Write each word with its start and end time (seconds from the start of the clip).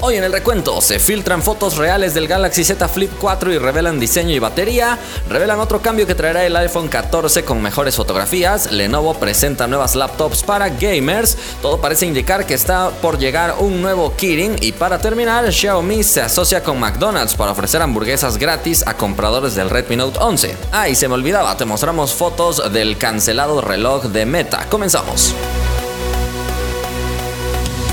Hoy 0.00 0.14
en 0.14 0.22
el 0.22 0.30
recuento 0.30 0.80
se 0.80 1.00
filtran 1.00 1.42
fotos 1.42 1.76
reales 1.76 2.14
del 2.14 2.28
Galaxy 2.28 2.62
Z 2.62 2.86
Flip 2.86 3.10
4 3.18 3.52
y 3.52 3.58
revelan 3.58 3.98
diseño 3.98 4.32
y 4.32 4.38
batería, 4.38 4.96
revelan 5.28 5.58
otro 5.58 5.82
cambio 5.82 6.06
que 6.06 6.14
traerá 6.14 6.46
el 6.46 6.54
iPhone 6.54 6.86
14 6.86 7.44
con 7.44 7.60
mejores 7.60 7.96
fotografías, 7.96 8.70
Lenovo 8.70 9.14
presenta 9.14 9.66
nuevas 9.66 9.96
laptops 9.96 10.44
para 10.44 10.68
gamers, 10.68 11.36
todo 11.60 11.80
parece 11.80 12.06
indicar 12.06 12.46
que 12.46 12.54
está 12.54 12.90
por 13.02 13.18
llegar 13.18 13.56
un 13.58 13.82
nuevo 13.82 14.14
Kirin 14.14 14.54
y 14.60 14.70
para 14.70 15.00
terminar 15.00 15.52
Xiaomi 15.52 16.04
se 16.04 16.22
asocia 16.22 16.62
con 16.62 16.78
McDonald's 16.78 17.34
para 17.34 17.50
ofrecer 17.50 17.82
hamburguesas 17.82 18.38
gratis 18.38 18.84
a 18.86 18.96
compradores 18.96 19.56
del 19.56 19.68
Redmi 19.68 19.96
Note 19.96 20.20
11. 20.20 20.56
Ah, 20.70 20.88
y 20.88 20.94
se 20.94 21.08
me 21.08 21.14
olvidaba, 21.14 21.56
te 21.56 21.64
mostramos 21.64 22.14
fotos 22.14 22.72
del 22.72 22.98
cancelado 22.98 23.60
reloj 23.60 24.04
de 24.04 24.26
Meta. 24.26 24.64
Comenzamos. 24.70 25.34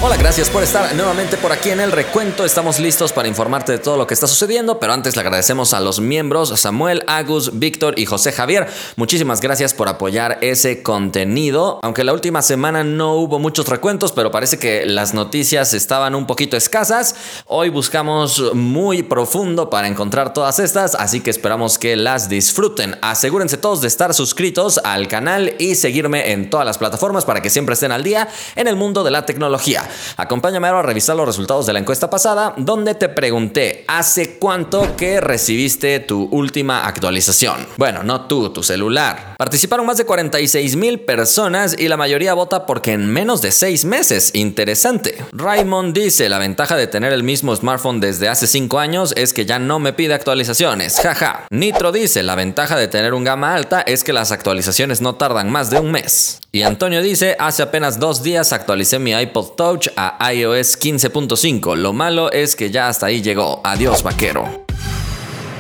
Hola, 0.02 0.18
gracias 0.18 0.52
por 0.52 0.62
estar 0.62 0.94
nuevamente 0.94 1.36
por 1.36 1.52
aquí 1.52 1.72
en 1.72 1.80
el 1.80 1.92
recuento. 1.92 2.46
Estamos 2.46 2.80
listos 2.80 3.12
para 3.12 3.28
informarte 3.28 3.72
de 3.72 3.78
todo 3.80 3.98
lo 3.98 4.06
que 4.06 4.14
está 4.14 4.28
sucediendo, 4.28 4.80
pero 4.80 4.94
antes 4.94 5.16
le 5.16 5.22
agradecemos 5.22 5.74
a 5.74 5.80
los 5.80 6.00
miembros 6.00 6.50
Samuel, 6.60 7.04
Agus, 7.08 7.58
Víctor 7.58 7.98
y 7.98 8.06
José 8.06 8.32
Javier. 8.32 8.68
Muchísimas 8.98 9.42
gracias 9.42 9.74
por 9.74 9.90
apoyar 9.90 10.38
ese 10.42 10.84
contenido. 10.84 11.80
Aunque 11.82 12.04
la 12.04 12.14
última 12.14 12.44
semana 12.44 12.84
no 12.84 13.16
hubo 13.16 13.40
muchos 13.40 13.68
recuentos, 13.68 14.12
pero 14.12 14.30
parece 14.30 14.60
que 14.60 14.86
las 14.86 15.16
noticias 15.16 15.74
estaban 15.74 16.14
un 16.14 16.28
poquito 16.28 16.56
escasas. 16.56 17.16
Hoy 17.48 17.70
buscamos 17.70 18.54
muy 18.54 19.02
profundo 19.02 19.72
para 19.72 19.88
encontrar 19.88 20.34
todas 20.34 20.60
estas, 20.60 20.94
así 20.94 21.22
que 21.22 21.32
esperamos 21.32 21.80
que 21.80 21.96
las 21.96 22.30
disfruten. 22.30 22.98
Asegúrense 23.02 23.58
todos 23.58 23.82
de 23.82 23.88
estar 23.88 24.14
suscritos 24.14 24.80
al 24.84 25.08
canal 25.08 25.56
y 25.58 25.74
seguirme 25.74 26.32
en 26.32 26.52
todas 26.52 26.66
las 26.66 26.78
plataformas 26.78 27.26
para 27.26 27.42
que 27.42 27.50
siempre 27.50 27.74
estén 27.74 27.92
al 27.92 28.04
día 28.04 28.28
en 28.56 28.68
el 28.68 28.76
mundo 28.76 29.04
de 29.04 29.10
la 29.10 29.26
tecnología. 29.26 29.85
Acompáñame 30.18 30.68
ahora 30.68 30.80
a 30.80 30.84
revisar 30.84 31.16
los 31.16 31.26
resultados 31.26 31.66
de 31.66 31.74
la 31.74 31.80
encuesta 31.80 32.10
pasada, 32.10 32.54
donde 32.58 32.96
te 32.96 33.10
pregunté, 33.10 33.86
¿hace 33.88 34.38
cuánto 34.38 34.96
que 34.96 35.22
recibiste 35.22 36.00
tu 36.00 36.28
última 36.32 36.86
actualización? 36.88 37.68
Bueno, 37.78 38.04
no 38.04 38.28
tú, 38.28 38.50
tu 38.50 38.64
celular. 38.64 39.36
Participaron 39.38 39.86
más 39.86 39.98
de 39.98 40.06
46 40.06 40.76
mil 40.76 41.00
personas 41.02 41.76
y 41.78 41.88
la 41.88 41.98
mayoría 41.98 42.34
vota 42.34 42.66
porque 42.66 42.94
en 42.94 43.08
menos 43.08 43.42
de 43.42 43.52
6 43.52 43.86
meses. 43.86 44.32
Interesante. 44.34 45.18
Raymond 45.32 45.94
dice, 45.96 46.30
la 46.30 46.40
ventaja 46.40 46.76
de 46.76 46.88
tener 46.88 47.14
el 47.14 47.24
mismo 47.24 47.56
smartphone 47.56 48.00
desde 48.00 48.30
hace 48.30 48.48
5 48.48 48.80
años 48.80 49.14
es 49.18 49.34
que 49.34 49.46
ya 49.46 49.60
no 49.60 49.80
me 49.80 49.94
pide 49.94 50.14
actualizaciones. 50.14 51.00
Jaja. 51.00 51.46
Nitro 51.50 51.92
dice, 51.92 52.24
la 52.24 52.36
ventaja 52.36 52.78
de 52.78 52.88
tener 52.88 53.14
un 53.14 53.24
gama 53.24 53.56
alta 53.56 53.82
es 53.82 54.04
que 54.04 54.14
las 54.14 54.32
actualizaciones 54.32 55.02
no 55.02 55.16
tardan 55.16 55.52
más 55.52 55.70
de 55.70 55.80
un 55.80 55.92
mes. 55.92 56.40
Y 56.56 56.64
Antonio 56.64 57.02
dice, 57.02 57.36
hace 57.38 57.64
apenas 57.64 58.00
dos 58.00 58.24
días 58.24 58.54
actualicé 58.54 58.98
mi 58.98 59.12
iPod 59.12 59.58
Touch 59.58 59.90
a 59.98 60.32
iOS 60.32 60.80
15.5. 60.80 61.76
Lo 61.76 61.92
malo 61.92 62.32
es 62.32 62.56
que 62.56 62.72
ya 62.72 62.88
hasta 62.88 63.08
ahí 63.08 63.22
llegó. 63.22 63.60
Adiós, 63.66 64.04
vaquero. 64.04 64.65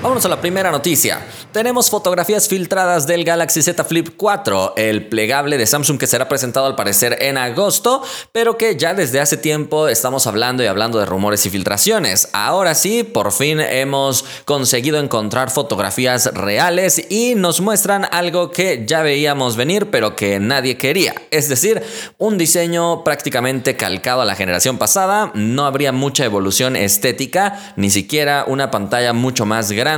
Vámonos 0.06 0.24
a 0.24 0.30
la 0.30 0.40
primera 0.40 0.70
noticia. 0.70 1.26
Tenemos 1.52 1.90
fotografías 1.90 2.48
filtradas 2.48 3.08
del 3.08 3.24
Galaxy 3.24 3.64
Z 3.64 3.84
Flip 3.86 4.10
4, 4.16 4.76
el 4.78 5.08
plegable 5.08 5.58
de 5.58 5.66
Samsung 5.66 5.98
que 5.98 6.06
será 6.06 6.30
presentado 6.30 6.68
al 6.68 6.76
parecer 6.76 7.18
en 7.22 7.40
agosto, 7.40 8.04
pero 8.32 8.56
que 8.56 8.76
ya 8.76 8.94
desde 8.94 9.20
hace 9.20 9.36
tiempo 9.36 9.88
estamos 9.88 10.28
hablando 10.28 10.62
y 10.62 10.68
hablando 10.68 11.00
de 11.00 11.08
rumores 11.08 11.44
y 11.48 11.50
filtraciones. 11.50 12.30
Ahora 12.34 12.76
sí, 12.76 13.02
por 13.02 13.32
fin 13.32 13.60
hemos 13.60 14.26
conseguido 14.46 15.00
encontrar 15.00 15.50
fotografías 15.50 16.32
reales 16.36 17.04
y 17.10 17.34
nos 17.34 17.60
muestran 17.62 18.08
algo 18.12 18.52
que 18.52 18.84
ya 18.86 19.02
veíamos 19.02 19.56
venir, 19.56 19.90
pero 19.90 20.16
que 20.16 20.40
nadie 20.40 20.78
quería. 20.78 21.16
Es 21.32 21.50
decir, 21.50 21.82
un 22.20 22.38
diseño 22.38 23.04
prácticamente 23.04 23.76
calcado 23.76 24.22
a 24.22 24.26
la 24.26 24.36
generación 24.36 24.78
pasada, 24.78 25.32
no 25.34 25.66
habría 25.66 25.92
mucha 25.92 26.26
evolución 26.26 26.76
estética, 26.76 27.74
ni 27.76 27.90
siquiera 27.90 28.44
una 28.46 28.70
pantalla 28.70 29.12
mucho 29.12 29.48
más 29.48 29.72
grande 29.72 29.95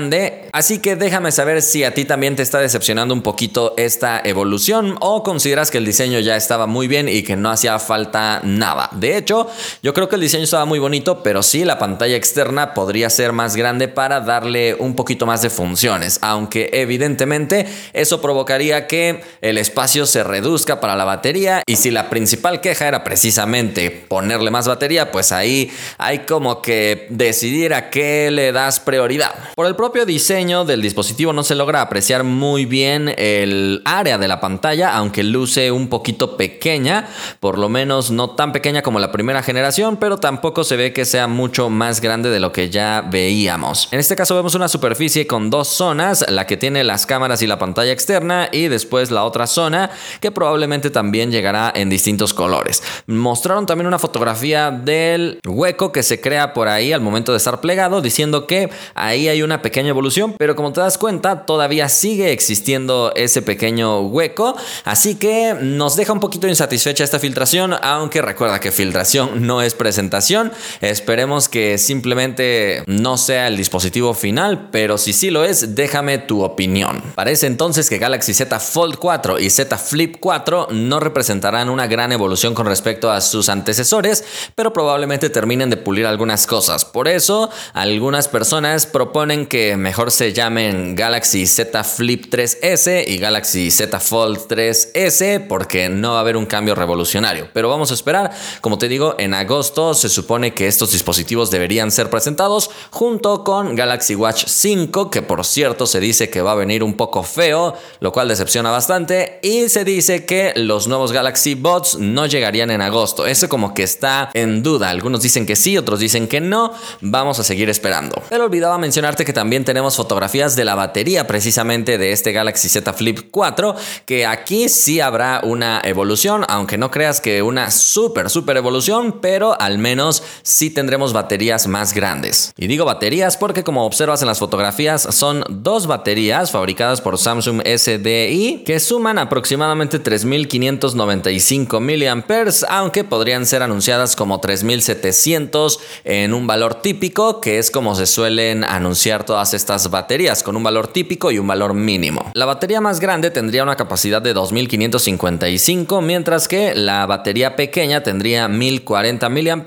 Así 0.54 0.80
que 0.80 0.96
déjame 0.96 1.32
saber 1.32 1.62
si 1.62 1.84
a 1.84 1.94
ti 1.94 2.06
también 2.06 2.36
te 2.36 2.44
está 2.44 2.60
decepcionando 2.60 3.14
un 3.14 3.24
poquito 3.24 3.74
esta 3.78 4.22
evolución 4.24 4.96
o 5.02 5.24
consideras 5.24 5.72
que 5.72 5.80
el 5.80 5.86
diseño 5.86 6.20
ya 6.20 6.36
estaba 6.36 6.68
muy 6.68 6.88
bien 6.88 7.10
y 7.10 7.24
que 7.24 7.36
no 7.36 7.50
hacía 7.50 7.80
falta 7.80 8.42
nada. 8.44 8.90
De 8.94 9.18
hecho, 9.18 9.48
yo 9.82 9.94
creo 9.94 10.08
que 10.08 10.16
el 10.16 10.22
diseño 10.22 10.44
estaba 10.44 10.66
muy 10.66 10.78
bonito, 10.78 11.24
pero 11.24 11.42
sí 11.42 11.66
la 11.66 11.80
pantalla 11.80 12.16
externa 12.16 12.76
podría 12.76 13.10
ser 13.10 13.34
más 13.34 13.56
grande 13.56 13.88
para 13.88 14.20
darle 14.20 14.76
un 14.76 14.96
poquito 14.96 15.26
más 15.26 15.42
de 15.42 15.50
funciones, 15.50 16.20
aunque 16.22 16.70
evidentemente 16.74 17.66
eso 17.94 18.22
provocaría 18.22 18.86
que 18.86 19.24
el 19.42 19.58
espacio 19.58 20.06
se 20.06 20.24
reduzca 20.24 20.80
para 20.80 20.96
la 20.96 21.06
batería 21.06 21.64
y 21.66 21.76
si 21.76 21.90
la 21.90 22.10
principal 22.10 22.62
queja 22.62 22.88
era 22.88 23.04
precisamente 23.04 23.90
ponerle 23.90 24.52
más 24.52 24.68
batería, 24.68 25.12
pues 25.12 25.32
ahí 25.32 25.72
hay 25.98 26.20
como 26.20 26.62
que 26.62 27.08
decidir 27.10 27.74
a 27.74 27.90
qué 27.90 28.30
le 28.32 28.52
das 28.52 28.80
prioridad. 28.80 29.34
Por 29.56 29.66
el 29.66 29.76
propio 29.88 30.06
diseño 30.06 30.66
del 30.66 30.82
dispositivo 30.82 31.32
no 31.32 31.44
se 31.44 31.56
logra 31.56 31.80
apreciar 31.82 32.26
muy 32.26 32.66
bien 32.66 33.16
el 33.18 33.82
área 33.86 34.18
de 34.18 34.28
la 34.28 34.42
pantalla, 34.42 34.94
aunque 34.94 35.24
luce 35.24 35.72
un 35.72 35.88
poquito 35.88 36.36
pequeña, 36.36 37.08
por 37.40 37.58
lo 37.58 37.70
menos 37.70 38.12
no 38.12 38.32
tan 38.32 38.52
pequeña 38.52 38.82
como 38.82 39.00
la 39.00 39.14
primera 39.14 39.42
generación, 39.42 39.96
pero 39.96 40.18
tampoco 40.18 40.66
se 40.66 40.76
ve 40.76 40.92
que 40.92 41.06
sea 41.06 41.28
mucho 41.28 41.70
más 41.70 42.02
grande 42.02 42.30
de 42.30 42.42
lo 42.42 42.52
que 42.52 42.70
ya 42.70 43.02
veíamos. 43.10 43.88
En 43.94 44.02
este 44.02 44.18
caso 44.18 44.36
vemos 44.36 44.56
una 44.56 44.68
superficie 44.68 45.26
con 45.26 45.50
dos 45.50 45.70
zonas, 45.70 46.26
la 46.28 46.46
que 46.46 46.58
tiene 46.58 46.84
las 46.84 47.06
cámaras 47.06 47.42
y 47.42 47.48
la 47.48 47.58
pantalla 47.58 47.94
externa 47.94 48.50
y 48.52 48.68
después 48.68 49.10
la 49.10 49.24
otra 49.24 49.48
zona 49.48 49.90
que 50.20 50.32
probablemente 50.32 50.90
también 50.90 51.32
llegará 51.32 51.72
en 51.74 51.90
distintos 51.90 52.34
colores. 52.34 52.84
Mostraron 53.06 53.66
también 53.66 53.88
una 53.88 54.00
fotografía 54.00 54.70
del 54.70 55.40
hueco 55.48 55.94
que 55.94 56.04
se 56.04 56.20
crea 56.20 56.54
por 56.54 56.68
ahí 56.68 56.92
al 56.92 57.00
momento 57.00 57.32
de 57.32 57.38
estar 57.38 57.62
plegado, 57.62 58.02
diciendo 58.02 58.48
que 58.48 58.70
ahí 58.94 59.30
hay 59.30 59.44
una 59.44 59.62
pequeña 59.68 59.90
evolución, 59.90 60.34
pero 60.38 60.56
como 60.56 60.72
te 60.72 60.80
das 60.80 60.98
cuenta, 60.98 61.46
todavía 61.46 61.90
sigue 61.90 62.32
existiendo 62.32 63.12
ese 63.18 63.42
pequeño 63.42 64.00
hueco, 64.00 64.56
así 64.86 65.16
que 65.16 65.58
nos 65.60 65.98
deja 65.98 66.14
un 66.14 66.22
poquito 66.22 66.48
insatisfecha 66.48 67.04
esta 67.04 67.20
filtración, 67.20 67.76
aunque 67.82 68.22
recuerda 68.22 68.62
que 68.62 68.72
filtración 68.72 69.46
no 69.46 69.62
es 69.62 69.74
presentación, 69.74 70.54
esperemos 70.80 71.50
que 71.50 71.78
simplemente 71.78 72.82
no 72.86 73.18
sea 73.18 73.48
el 73.48 73.58
dispositivo 73.58 74.14
final, 74.14 74.70
pero 74.72 74.98
si 74.98 75.12
sí 75.12 75.32
lo 75.32 75.44
es, 75.44 75.76
déjame 75.76 76.18
tu 76.18 76.46
opinión. 76.46 77.04
Parece 77.16 77.48
entonces 77.48 77.90
que 77.90 77.98
Galaxy 77.98 78.34
Z 78.34 78.58
Fold 78.62 78.96
4 78.96 79.40
y 79.40 79.50
Z 79.50 79.78
Flip 79.78 80.16
4 80.18 80.70
no 80.72 81.02
representarán 81.02 81.68
una 81.68 81.88
gran 81.88 82.14
evolución 82.14 82.54
con 82.54 82.68
respecto 82.68 83.12
a 83.12 83.20
sus 83.20 83.50
antecesores, 83.50 84.24
pero 84.56 84.72
probablemente 84.72 85.30
terminen 85.30 85.70
de 85.70 85.76
pulir 85.76 86.06
algunas 86.06 86.48
cosas. 86.48 86.86
Por 86.86 87.10
eso, 87.10 87.50
algunas 87.74 88.30
personas 88.30 88.86
proponen 88.86 89.46
que 89.46 89.57
mejor 89.78 90.12
se 90.12 90.34
llamen 90.34 90.96
Galaxy 90.96 91.48
Z 91.48 91.84
Flip 91.84 92.26
3S 92.32 93.06
y 93.08 93.18
Galaxy 93.18 93.72
Z 93.72 94.00
Fold 94.00 94.48
3S 94.48 95.48
porque 95.48 95.90
no 95.90 96.12
va 96.12 96.18
a 96.18 96.22
haber 96.22 96.38
un 96.38 96.46
cambio 96.46 96.76
revolucionario. 96.76 97.50
Pero 97.54 97.70
vamos 97.70 97.92
a 97.92 97.94
esperar, 97.94 98.32
como 98.62 98.78
te 98.78 98.88
digo, 98.88 99.16
en 99.18 99.34
agosto 99.34 99.94
se 99.94 100.10
supone 100.10 100.54
que 100.54 100.68
estos 100.68 100.92
dispositivos 100.92 101.52
deberían 101.52 101.92
ser 101.92 102.10
presentados 102.10 102.70
junto 102.92 103.44
con 103.44 103.76
Galaxy 103.76 104.16
Watch 104.16 104.46
5, 104.48 105.10
que 105.10 105.22
por 105.22 105.46
cierto 105.46 105.88
se 105.88 106.00
dice 106.00 106.30
que 106.30 106.42
va 106.42 106.52
a 106.52 106.56
venir 106.56 106.84
un 106.84 106.94
poco 106.96 107.24
feo, 107.24 107.76
lo 108.00 108.12
cual 108.12 108.28
decepciona 108.28 108.72
bastante, 108.72 109.40
y 109.42 109.70
se 109.70 109.84
dice 109.84 110.26
que 110.26 110.54
los 110.56 110.88
nuevos 110.88 111.12
Galaxy 111.12 111.56
Bots 111.56 111.98
no 111.98 112.26
llegarían 112.26 112.72
en 112.72 112.82
agosto. 112.82 113.26
Eso 113.26 113.50
como 113.50 113.74
que 113.74 113.84
está 113.84 114.30
en 114.34 114.64
duda. 114.64 114.90
Algunos 114.90 115.22
dicen 115.22 115.46
que 115.46 115.56
sí, 115.56 115.78
otros 115.78 116.00
dicen 116.00 116.28
que 116.28 116.42
no. 116.42 116.74
Vamos 117.02 117.40
a 117.40 117.44
seguir 117.44 117.70
esperando. 117.70 118.22
Pero 118.30 118.46
olvidaba 118.46 118.78
mencionarte 118.78 119.26
que 119.26 119.34
también 119.34 119.47
tenemos 119.48 119.96
fotografías 119.96 120.56
de 120.56 120.66
la 120.66 120.76
batería 120.76 121.26
precisamente 121.26 121.98
de 121.98 122.12
este 122.12 122.34
Galaxy 122.34 122.68
Z 122.70 122.92
Flip 122.94 123.20
4, 123.32 123.76
que 124.06 124.26
aquí 124.26 124.68
sí 124.68 125.00
habrá 125.00 125.40
una 125.44 125.82
evolución, 125.84 126.44
aunque 126.50 126.78
no 126.78 126.92
creas 126.92 127.22
que 127.22 127.42
una 127.42 127.72
super, 127.72 128.30
super 128.30 128.58
evolución, 128.58 129.20
pero 129.22 129.60
al 129.60 129.78
menos 129.78 130.22
sí 130.44 130.70
tendremos 130.70 131.14
baterías 131.14 131.68
más 131.68 131.94
grandes. 131.94 132.52
Y 132.58 132.68
digo 132.68 132.84
baterías 132.84 133.38
porque 133.38 133.64
como 133.64 133.86
observas 133.86 134.22
en 134.22 134.28
las 134.28 134.40
fotografías 134.40 135.08
son 135.12 135.44
dos 135.50 135.88
baterías 135.88 136.52
fabricadas 136.52 137.00
por 137.00 137.18
Samsung 137.18 137.62
SDI 137.62 138.64
que 138.66 138.80
suman 138.80 139.18
aproximadamente 139.18 140.00
3595 140.00 141.80
mAh, 141.80 142.24
aunque 142.70 143.04
podrían 143.06 143.46
ser 143.46 143.64
anunciadas 143.64 144.16
como 144.16 144.42
3700 144.42 145.80
en 146.04 146.34
un 146.34 146.48
valor 146.48 146.76
típico, 146.76 147.40
que 147.40 147.60
es 147.60 147.72
como 147.72 147.96
se 147.96 148.08
suelen 148.08 148.64
anunciar 148.64 149.24
todas 149.24 149.37
todas 149.38 149.54
estas 149.54 149.92
baterías, 149.92 150.42
con 150.42 150.58
un 150.58 150.64
valor 150.64 150.88
típico 150.88 151.30
y 151.30 151.38
un 151.38 151.46
valor 151.46 151.76
mínimo. 151.76 152.32
La 152.34 152.48
batería 152.48 152.82
más 152.82 153.00
grande 153.00 153.30
tendría 153.30 153.62
una 153.62 153.76
capacidad 153.76 154.20
de 154.20 154.34
2555, 154.34 156.02
mientras 156.02 156.48
que 156.48 156.74
la 156.74 157.06
batería 157.06 157.56
pequeña 157.56 158.02
tendría 158.02 158.48
1040 158.48 159.30
mAh 159.30 159.64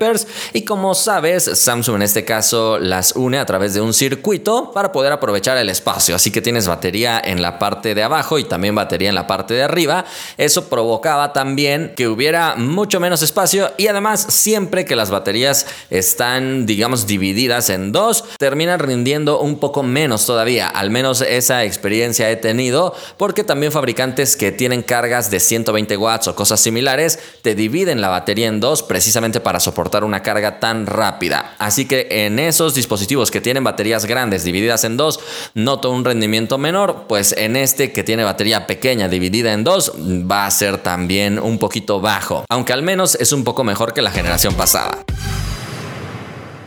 y 0.51 0.63
como 0.63 0.93
sabes, 0.93 1.45
Samsung 1.45 1.95
en 1.95 2.01
este 2.01 2.25
caso 2.25 2.79
las 2.79 3.15
une 3.15 3.39
a 3.39 3.45
través 3.45 3.73
de 3.73 3.79
un 3.79 3.93
circuito 3.93 4.73
para 4.73 4.91
poder 4.91 5.13
aprovechar 5.13 5.57
el 5.57 5.69
espacio, 5.69 6.15
así 6.15 6.31
que 6.31 6.41
tienes 6.41 6.67
batería 6.67 7.21
en 7.23 7.41
la 7.41 7.57
parte 7.57 7.95
de 7.95 8.03
abajo 8.03 8.39
y 8.39 8.43
también 8.43 8.75
batería 8.75 9.07
en 9.07 9.15
la 9.15 9.25
parte 9.25 9.53
de 9.53 9.63
arriba. 9.63 10.03
Eso 10.35 10.67
provocaba 10.67 11.31
también 11.31 11.93
que 11.95 12.09
hubiera 12.09 12.55
mucho 12.57 12.99
menos 12.99 13.21
espacio 13.21 13.71
y 13.77 13.87
además 13.87 14.25
siempre 14.27 14.83
que 14.83 14.97
las 14.97 15.11
baterías 15.11 15.65
están 15.89 16.65
digamos 16.65 17.07
divididas 17.07 17.69
en 17.69 17.93
dos, 17.93 18.25
terminan 18.37 18.79
rindiendo 18.79 19.39
un 19.39 19.60
poco 19.61 19.83
menos 19.83 20.25
todavía, 20.25 20.67
al 20.67 20.89
menos 20.89 21.21
esa 21.21 21.63
experiencia 21.63 22.29
he 22.29 22.35
tenido 22.35 22.93
porque 23.15 23.45
también 23.45 23.71
fabricantes 23.71 24.35
que 24.35 24.51
tienen 24.51 24.81
cargas 24.81 25.31
de 25.31 25.39
120 25.39 25.95
watts 25.95 26.27
o 26.27 26.35
cosas 26.35 26.59
similares 26.59 27.19
te 27.41 27.55
dividen 27.55 28.01
la 28.01 28.09
batería 28.09 28.47
en 28.47 28.59
dos 28.59 28.83
precisamente 28.83 29.39
para 29.39 29.61
soportar 29.61 30.03
una 30.03 30.21
carga 30.21 30.59
tan 30.59 30.85
rápida. 30.85 31.55
Así 31.59 31.85
que 31.87 32.07
en 32.09 32.39
esos 32.39 32.75
dispositivos 32.75 33.31
que 33.31 33.39
tienen 33.39 33.63
baterías 33.63 34.05
grandes 34.05 34.43
divididas 34.43 34.83
en 34.83 34.97
dos, 34.97 35.21
noto 35.53 35.91
un 35.91 36.03
rendimiento 36.03 36.57
menor, 36.57 37.05
pues 37.07 37.33
en 37.37 37.55
este 37.55 37.93
que 37.93 38.03
tiene 38.03 38.25
batería 38.25 38.67
pequeña 38.67 39.07
dividida 39.07 39.53
en 39.53 39.63
dos, 39.63 39.93
va 39.97 40.45
a 40.45 40.51
ser 40.51 40.79
también 40.79 41.39
un 41.39 41.57
poquito 41.57 42.01
bajo, 42.01 42.43
aunque 42.49 42.73
al 42.73 42.81
menos 42.81 43.15
es 43.15 43.31
un 43.31 43.43
poco 43.43 43.63
mejor 43.63 43.93
que 43.93 44.01
la 44.01 44.11
generación 44.11 44.55
pasada. 44.55 45.05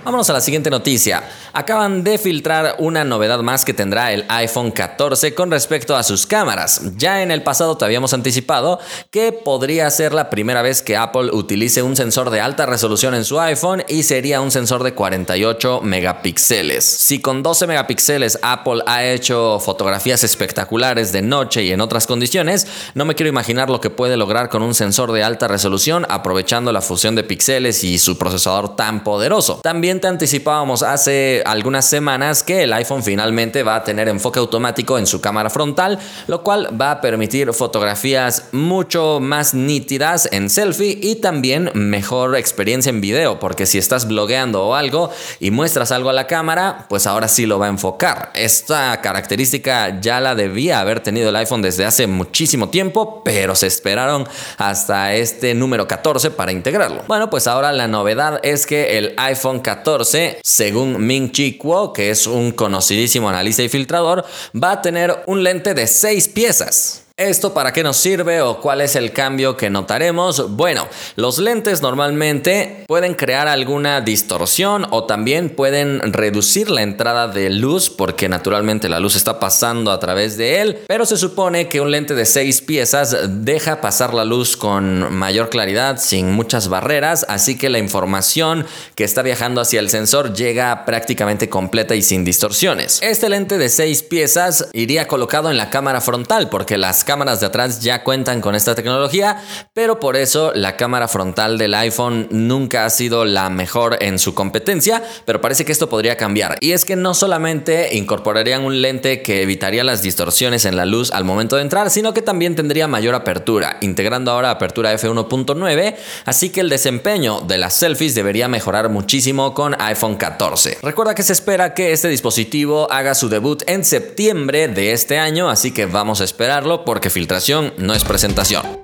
Vámonos 0.04 0.28
a 0.28 0.34
la 0.34 0.40
siguiente 0.42 0.68
noticia 0.68 1.22
acaban 1.54 2.02
de 2.02 2.18
filtrar 2.18 2.74
una 2.78 3.04
novedad 3.04 3.38
más 3.40 3.64
que 3.64 3.72
tendrá 3.72 4.12
el 4.12 4.24
iPhone 4.28 4.72
14 4.72 5.34
con 5.34 5.50
respecto 5.50 5.96
a 5.96 6.02
sus 6.02 6.26
cámaras. 6.26 6.80
Ya 6.96 7.22
en 7.22 7.30
el 7.30 7.42
pasado 7.42 7.76
te 7.76 7.84
habíamos 7.84 8.12
anticipado 8.12 8.80
que 9.10 9.32
podría 9.32 9.88
ser 9.90 10.12
la 10.12 10.30
primera 10.30 10.62
vez 10.62 10.82
que 10.82 10.96
Apple 10.96 11.30
utilice 11.32 11.82
un 11.82 11.94
sensor 11.96 12.30
de 12.30 12.40
alta 12.40 12.66
resolución 12.66 13.14
en 13.14 13.24
su 13.24 13.40
iPhone 13.40 13.84
y 13.88 14.02
sería 14.02 14.40
un 14.40 14.50
sensor 14.50 14.82
de 14.82 14.94
48 14.94 15.80
megapíxeles. 15.82 16.84
Si 16.84 17.20
con 17.20 17.44
12 17.44 17.68
megapíxeles 17.68 18.40
Apple 18.42 18.82
ha 18.86 19.04
hecho 19.04 19.60
fotografías 19.60 20.24
espectaculares 20.24 21.12
de 21.12 21.22
noche 21.22 21.62
y 21.62 21.70
en 21.70 21.80
otras 21.80 22.08
condiciones, 22.08 22.66
no 22.94 23.04
me 23.04 23.14
quiero 23.14 23.28
imaginar 23.28 23.70
lo 23.70 23.80
que 23.80 23.90
puede 23.90 24.16
lograr 24.16 24.48
con 24.48 24.62
un 24.62 24.74
sensor 24.74 25.12
de 25.12 25.22
alta 25.22 25.46
resolución 25.46 26.04
aprovechando 26.08 26.72
la 26.72 26.80
fusión 26.80 27.14
de 27.14 27.22
píxeles 27.22 27.84
y 27.84 27.98
su 27.98 28.18
procesador 28.18 28.74
tan 28.74 29.04
poderoso. 29.04 29.60
También 29.62 30.00
te 30.00 30.08
anticipábamos 30.08 30.82
hace 30.82 31.43
algunas 31.44 31.86
semanas 31.86 32.42
que 32.42 32.62
el 32.62 32.72
iPhone 32.72 33.02
finalmente 33.02 33.62
va 33.62 33.76
a 33.76 33.84
tener 33.84 34.08
enfoque 34.08 34.38
automático 34.38 34.98
en 34.98 35.06
su 35.06 35.20
cámara 35.20 35.50
frontal, 35.50 35.98
lo 36.26 36.42
cual 36.42 36.68
va 36.80 36.90
a 36.92 37.00
permitir 37.00 37.52
fotografías 37.52 38.48
mucho 38.52 39.18
más 39.20 39.54
nítidas 39.54 40.28
en 40.32 40.50
selfie 40.50 40.98
y 41.00 41.16
también 41.16 41.70
mejor 41.74 42.36
experiencia 42.36 42.90
en 42.90 43.00
video, 43.00 43.38
porque 43.38 43.66
si 43.66 43.78
estás 43.78 44.06
blogueando 44.08 44.64
o 44.64 44.74
algo 44.74 45.10
y 45.40 45.50
muestras 45.50 45.92
algo 45.92 46.10
a 46.10 46.12
la 46.12 46.26
cámara, 46.26 46.86
pues 46.88 47.06
ahora 47.06 47.28
sí 47.28 47.46
lo 47.46 47.58
va 47.58 47.66
a 47.66 47.70
enfocar. 47.70 48.30
Esta 48.34 49.00
característica 49.00 50.00
ya 50.00 50.20
la 50.20 50.34
debía 50.34 50.80
haber 50.80 51.00
tenido 51.00 51.28
el 51.28 51.36
iPhone 51.36 51.62
desde 51.62 51.84
hace 51.84 52.06
muchísimo 52.06 52.68
tiempo, 52.68 53.22
pero 53.24 53.54
se 53.54 53.66
esperaron 53.66 54.26
hasta 54.58 55.14
este 55.14 55.54
número 55.54 55.86
14 55.86 56.30
para 56.30 56.52
integrarlo. 56.52 57.02
Bueno, 57.06 57.30
pues 57.30 57.46
ahora 57.46 57.72
la 57.72 57.88
novedad 57.88 58.40
es 58.42 58.66
que 58.66 58.98
el 58.98 59.14
iPhone 59.16 59.60
14, 59.60 60.38
según 60.42 61.06
Ming 61.06 61.32
Chi 61.34 61.58
Kuo, 61.58 61.92
que 61.92 62.08
es 62.08 62.26
un 62.26 62.52
conocidísimo 62.52 63.28
analista 63.28 63.62
y 63.62 63.68
filtrador, 63.68 64.24
va 64.56 64.72
a 64.72 64.82
tener 64.82 65.22
un 65.26 65.42
lente 65.42 65.74
de 65.74 65.86
6 65.86 66.28
piezas. 66.28 67.03
¿Esto 67.16 67.54
para 67.54 67.72
qué 67.72 67.84
nos 67.84 67.96
sirve 67.96 68.42
o 68.42 68.60
cuál 68.60 68.80
es 68.80 68.96
el 68.96 69.12
cambio 69.12 69.56
que 69.56 69.70
notaremos? 69.70 70.56
Bueno, 70.56 70.88
los 71.14 71.38
lentes 71.38 71.80
normalmente 71.80 72.84
pueden 72.88 73.14
crear 73.14 73.46
alguna 73.46 74.00
distorsión 74.00 74.84
o 74.90 75.04
también 75.04 75.50
pueden 75.50 76.12
reducir 76.12 76.70
la 76.70 76.82
entrada 76.82 77.28
de 77.28 77.50
luz 77.50 77.88
porque 77.88 78.28
naturalmente 78.28 78.88
la 78.88 78.98
luz 78.98 79.14
está 79.14 79.38
pasando 79.38 79.92
a 79.92 80.00
través 80.00 80.36
de 80.36 80.60
él, 80.60 80.78
pero 80.88 81.06
se 81.06 81.16
supone 81.16 81.68
que 81.68 81.80
un 81.80 81.92
lente 81.92 82.16
de 82.16 82.26
6 82.26 82.62
piezas 82.62 83.16
deja 83.44 83.80
pasar 83.80 84.12
la 84.12 84.24
luz 84.24 84.56
con 84.56 85.14
mayor 85.14 85.50
claridad, 85.50 85.98
sin 85.98 86.32
muchas 86.32 86.66
barreras, 86.66 87.24
así 87.28 87.56
que 87.56 87.70
la 87.70 87.78
información 87.78 88.66
que 88.96 89.04
está 89.04 89.22
viajando 89.22 89.60
hacia 89.60 89.78
el 89.78 89.88
sensor 89.88 90.34
llega 90.34 90.84
prácticamente 90.84 91.48
completa 91.48 91.94
y 91.94 92.02
sin 92.02 92.24
distorsiones. 92.24 92.98
Este 93.02 93.28
lente 93.28 93.56
de 93.56 93.68
6 93.68 94.02
piezas 94.02 94.68
iría 94.72 95.06
colocado 95.06 95.48
en 95.48 95.58
la 95.58 95.70
cámara 95.70 96.00
frontal 96.00 96.48
porque 96.48 96.76
las 96.76 97.03
cámaras 97.04 97.40
de 97.40 97.46
atrás 97.46 97.80
ya 97.80 98.02
cuentan 98.02 98.40
con 98.40 98.54
esta 98.54 98.74
tecnología, 98.74 99.42
pero 99.72 100.00
por 100.00 100.16
eso 100.16 100.52
la 100.54 100.76
cámara 100.76 101.08
frontal 101.08 101.58
del 101.58 101.74
iPhone 101.74 102.28
nunca 102.30 102.84
ha 102.84 102.90
sido 102.90 103.24
la 103.24 103.50
mejor 103.50 103.98
en 104.00 104.18
su 104.18 104.34
competencia, 104.34 105.02
pero 105.24 105.40
parece 105.40 105.64
que 105.64 105.72
esto 105.72 105.88
podría 105.88 106.16
cambiar. 106.16 106.56
Y 106.60 106.72
es 106.72 106.84
que 106.84 106.96
no 106.96 107.14
solamente 107.14 107.96
incorporarían 107.96 108.64
un 108.64 108.82
lente 108.82 109.22
que 109.22 109.42
evitaría 109.42 109.84
las 109.84 110.02
distorsiones 110.02 110.64
en 110.64 110.76
la 110.76 110.86
luz 110.86 111.12
al 111.12 111.24
momento 111.24 111.56
de 111.56 111.62
entrar, 111.62 111.90
sino 111.90 112.14
que 112.14 112.22
también 112.22 112.54
tendría 112.56 112.88
mayor 112.88 113.14
apertura, 113.14 113.76
integrando 113.80 114.30
ahora 114.30 114.50
apertura 114.50 114.94
f1.9, 114.94 115.96
así 116.24 116.50
que 116.50 116.60
el 116.60 116.68
desempeño 116.68 117.40
de 117.40 117.58
las 117.58 117.74
selfies 117.74 118.14
debería 118.14 118.48
mejorar 118.48 118.88
muchísimo 118.88 119.54
con 119.54 119.80
iPhone 119.80 120.16
14. 120.16 120.78
Recuerda 120.82 121.14
que 121.14 121.22
se 121.22 121.32
espera 121.32 121.74
que 121.74 121.92
este 121.92 122.08
dispositivo 122.08 122.90
haga 122.90 123.14
su 123.14 123.28
debut 123.28 123.62
en 123.66 123.84
septiembre 123.84 124.68
de 124.68 124.92
este 124.92 125.18
año, 125.18 125.48
así 125.50 125.72
que 125.72 125.86
vamos 125.86 126.20
a 126.20 126.24
esperarlo 126.24 126.84
porque 126.94 127.10
filtración 127.10 127.72
no 127.76 127.92
es 127.92 128.04
presentación. 128.04 128.83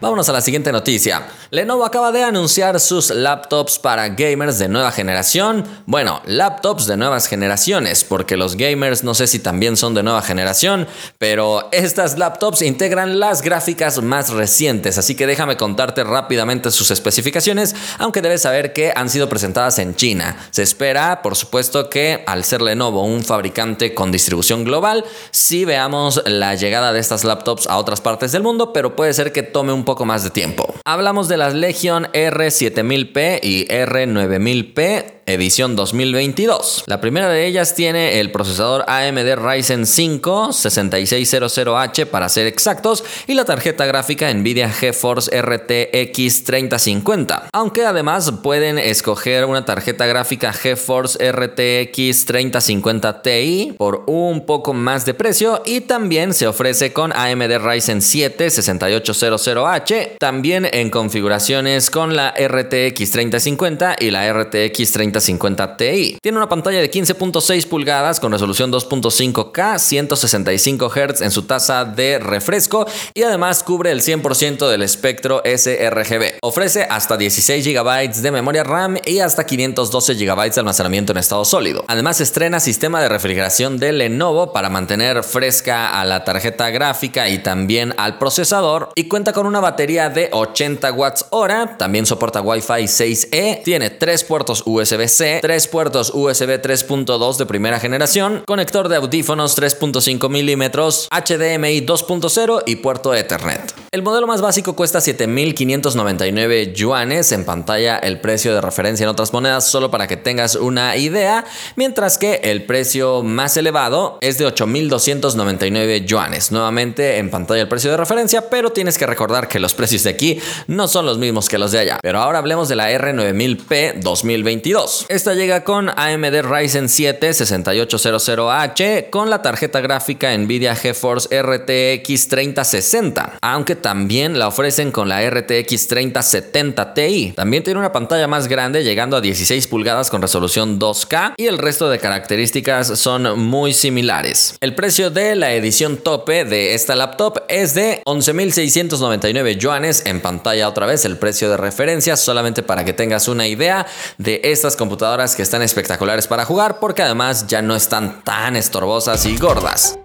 Vámonos 0.00 0.28
a 0.28 0.32
la 0.32 0.40
siguiente 0.40 0.72
noticia. 0.72 1.22
Lenovo 1.50 1.84
acaba 1.84 2.10
de 2.10 2.24
anunciar 2.24 2.80
sus 2.80 3.10
laptops 3.10 3.78
para 3.78 4.08
gamers 4.08 4.58
de 4.58 4.68
nueva 4.68 4.90
generación. 4.90 5.64
Bueno, 5.86 6.20
laptops 6.26 6.86
de 6.86 6.96
nuevas 6.96 7.28
generaciones, 7.28 8.02
porque 8.02 8.36
los 8.36 8.56
gamers 8.56 9.04
no 9.04 9.14
sé 9.14 9.28
si 9.28 9.38
también 9.38 9.76
son 9.76 9.94
de 9.94 10.02
nueva 10.02 10.20
generación, 10.20 10.88
pero 11.18 11.68
estas 11.70 12.18
laptops 12.18 12.62
integran 12.62 13.20
las 13.20 13.40
gráficas 13.40 14.02
más 14.02 14.30
recientes, 14.30 14.98
así 14.98 15.14
que 15.14 15.28
déjame 15.28 15.56
contarte 15.56 16.02
rápidamente 16.02 16.72
sus 16.72 16.90
especificaciones, 16.90 17.74
aunque 17.98 18.20
debes 18.20 18.42
saber 18.42 18.72
que 18.72 18.92
han 18.94 19.08
sido 19.08 19.28
presentadas 19.28 19.78
en 19.78 19.94
China. 19.94 20.36
Se 20.50 20.62
espera, 20.62 21.22
por 21.22 21.36
supuesto, 21.36 21.88
que 21.88 22.24
al 22.26 22.42
ser 22.42 22.62
Lenovo 22.62 23.04
un 23.04 23.22
fabricante 23.22 23.94
con 23.94 24.10
distribución 24.10 24.64
global, 24.64 25.04
sí 25.30 25.64
veamos 25.64 26.20
la 26.26 26.56
llegada 26.56 26.92
de 26.92 26.98
estas 26.98 27.22
laptops 27.22 27.68
a 27.68 27.78
otras 27.78 28.00
partes 28.00 28.32
del 28.32 28.42
mundo, 28.42 28.72
pero 28.72 28.96
puede 28.96 29.14
ser 29.14 29.32
que 29.32 29.44
tome 29.44 29.72
un 29.72 29.84
poco 29.84 29.93
más 30.04 30.24
de 30.24 30.30
tiempo. 30.30 30.74
Hablamos 30.84 31.28
de 31.28 31.36
las 31.36 31.54
Legion 31.54 32.06
R7000P 32.12 33.40
y 33.42 33.68
R9000P 33.68 35.13
edición 35.26 35.76
2022. 35.76 36.84
La 36.86 37.00
primera 37.00 37.28
de 37.28 37.46
ellas 37.46 37.74
tiene 37.74 38.20
el 38.20 38.30
procesador 38.30 38.84
AMD 38.88 39.36
Ryzen 39.36 39.86
5 39.86 40.48
6600H 40.48 42.06
para 42.06 42.28
ser 42.28 42.46
exactos 42.46 43.04
y 43.26 43.34
la 43.34 43.44
tarjeta 43.44 43.86
gráfica 43.86 44.32
Nvidia 44.32 44.70
GeForce 44.70 45.30
RTX 45.40 46.44
3050. 46.44 47.48
Aunque 47.52 47.86
además 47.86 48.32
pueden 48.42 48.78
escoger 48.78 49.44
una 49.46 49.64
tarjeta 49.64 50.06
gráfica 50.06 50.52
GeForce 50.52 51.32
RTX 51.32 52.26
3050 52.26 53.22
Ti 53.22 53.74
por 53.78 54.04
un 54.06 54.44
poco 54.46 54.74
más 54.74 55.04
de 55.06 55.14
precio 55.14 55.62
y 55.64 55.80
también 55.80 56.34
se 56.34 56.46
ofrece 56.46 56.92
con 56.92 57.12
AMD 57.12 57.58
Ryzen 57.58 58.02
7 58.02 58.46
6800H, 58.46 60.18
también 60.18 60.66
en 60.70 60.90
configuraciones 60.90 61.90
con 61.90 62.14
la 62.14 62.32
RTX 62.32 63.10
3050 63.10 63.96
y 64.00 64.10
la 64.10 64.32
RTX 64.32 64.92
30 64.92 65.13
50 65.20 65.76
Ti. 65.76 66.18
Tiene 66.22 66.38
una 66.38 66.48
pantalla 66.48 66.80
de 66.80 66.90
15.6 66.90 67.68
pulgadas 67.68 68.20
con 68.20 68.32
resolución 68.32 68.72
2.5K, 68.72 69.78
165 69.78 70.90
Hz 70.90 71.20
en 71.20 71.30
su 71.30 71.42
tasa 71.42 71.84
de 71.84 72.18
refresco 72.18 72.86
y 73.14 73.22
además 73.22 73.62
cubre 73.62 73.90
el 73.90 74.00
100% 74.00 74.68
del 74.68 74.82
espectro 74.82 75.42
sRGB. 75.44 76.38
Ofrece 76.42 76.86
hasta 76.88 77.16
16 77.16 77.66
GB 77.66 78.14
de 78.14 78.30
memoria 78.30 78.64
RAM 78.64 78.96
y 79.04 79.20
hasta 79.20 79.46
512 79.46 80.14
GB 80.14 80.50
de 80.52 80.60
almacenamiento 80.60 81.12
en 81.12 81.18
estado 81.18 81.44
sólido. 81.44 81.84
Además 81.88 82.20
estrena 82.20 82.60
sistema 82.60 83.00
de 83.00 83.08
refrigeración 83.08 83.78
de 83.78 83.92
Lenovo 83.92 84.52
para 84.52 84.70
mantener 84.70 85.22
fresca 85.22 86.00
a 86.00 86.04
la 86.04 86.24
tarjeta 86.24 86.70
gráfica 86.70 87.28
y 87.28 87.38
también 87.38 87.94
al 87.96 88.18
procesador 88.18 88.90
y 88.94 89.08
cuenta 89.08 89.32
con 89.32 89.46
una 89.46 89.60
batería 89.60 90.08
de 90.10 90.28
80 90.32 90.92
watts 90.92 91.26
hora, 91.30 91.76
también 91.78 92.06
soporta 92.06 92.40
Wi-Fi 92.40 92.84
6E, 92.84 93.62
tiene 93.62 93.90
tres 93.90 94.24
puertos 94.24 94.62
USB 94.66 95.03
tres 95.40 95.68
puertos 95.68 96.10
USB 96.14 96.60
3.2 96.60 97.36
de 97.36 97.46
primera 97.46 97.80
generación, 97.80 98.42
conector 98.46 98.88
de 98.88 98.96
audífonos 98.96 99.56
3.5 99.58 100.28
milímetros, 100.28 101.08
HDMI 101.10 101.86
2.0 101.86 102.62
y 102.66 102.76
puerto 102.76 103.14
Ethernet. 103.14 103.74
El 103.90 104.02
modelo 104.02 104.26
más 104.26 104.40
básico 104.40 104.74
cuesta 104.74 104.98
7.599 104.98 106.72
yuanes, 106.72 107.32
en 107.32 107.44
pantalla 107.44 107.98
el 107.98 108.20
precio 108.20 108.54
de 108.54 108.60
referencia 108.60 109.04
en 109.04 109.10
otras 109.10 109.32
monedas 109.32 109.66
solo 109.66 109.90
para 109.90 110.06
que 110.06 110.16
tengas 110.16 110.56
una 110.56 110.96
idea, 110.96 111.44
mientras 111.76 112.18
que 112.18 112.40
el 112.44 112.64
precio 112.64 113.22
más 113.22 113.56
elevado 113.56 114.18
es 114.20 114.38
de 114.38 114.46
8.299 114.46 116.04
yuanes, 116.04 116.50
nuevamente 116.50 117.18
en 117.18 117.30
pantalla 117.30 117.62
el 117.62 117.68
precio 117.68 117.90
de 117.90 117.96
referencia, 117.96 118.48
pero 118.50 118.70
tienes 118.70 118.98
que 118.98 119.06
recordar 119.06 119.48
que 119.48 119.60
los 119.60 119.74
precios 119.74 120.02
de 120.02 120.10
aquí 120.10 120.40
no 120.66 120.88
son 120.88 121.06
los 121.06 121.18
mismos 121.18 121.48
que 121.48 121.58
los 121.58 121.72
de 121.72 121.80
allá. 121.80 121.98
Pero 122.02 122.20
ahora 122.20 122.38
hablemos 122.38 122.68
de 122.68 122.76
la 122.76 122.90
R9000P 122.90 124.00
2022. 124.00 124.93
Esta 125.08 125.34
llega 125.34 125.64
con 125.64 125.88
AMD 125.88 126.42
Ryzen 126.42 126.88
7 126.88 127.30
6800H 127.30 129.10
con 129.10 129.30
la 129.30 129.42
tarjeta 129.42 129.80
gráfica 129.80 130.36
Nvidia 130.36 130.74
GeForce 130.74 131.28
RTX 131.42 132.28
3060, 132.28 133.38
aunque 133.40 133.76
también 133.76 134.38
la 134.38 134.48
ofrecen 134.48 134.92
con 134.92 135.08
la 135.08 135.28
RTX 135.28 135.88
3070 135.88 136.94
Ti. 136.94 137.32
También 137.36 137.62
tiene 137.62 137.80
una 137.80 137.92
pantalla 137.92 138.26
más 138.26 138.48
grande 138.48 138.84
llegando 138.84 139.16
a 139.16 139.20
16 139.20 139.66
pulgadas 139.66 140.10
con 140.10 140.22
resolución 140.22 140.78
2K 140.78 141.34
y 141.36 141.46
el 141.46 141.58
resto 141.58 141.88
de 141.88 141.98
características 141.98 142.98
son 142.98 143.38
muy 143.38 143.72
similares. 143.72 144.56
El 144.60 144.74
precio 144.74 145.10
de 145.10 145.34
la 145.34 145.52
edición 145.54 145.96
tope 145.96 146.44
de 146.44 146.74
esta 146.74 146.94
laptop 146.94 147.42
es 147.48 147.74
de 147.74 148.02
11.699 148.04 149.56
yuanes 149.56 150.06
en 150.06 150.20
pantalla 150.20 150.68
otra 150.68 150.86
vez 150.86 151.04
el 151.04 151.16
precio 151.16 151.50
de 151.50 151.56
referencia 151.56 152.16
solamente 152.16 152.62
para 152.62 152.84
que 152.84 152.92
tengas 152.92 153.28
una 153.28 153.46
idea 153.46 153.86
de 154.18 154.40
estas 154.44 154.76
computadoras 154.84 155.34
que 155.34 155.40
están 155.40 155.62
espectaculares 155.62 156.26
para 156.26 156.44
jugar 156.44 156.78
porque 156.78 157.02
además 157.02 157.46
ya 157.46 157.62
no 157.62 157.74
están 157.74 158.22
tan 158.22 158.54
estorbosas 158.54 159.24
y 159.24 159.38
gordas. 159.38 159.98